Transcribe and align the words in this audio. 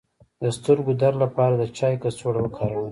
د 0.41 0.43
سترګو 0.57 0.91
درد 1.01 1.17
لپاره 1.23 1.53
د 1.57 1.63
چای 1.77 1.93
کڅوړه 2.03 2.39
وکاروئ 2.43 2.79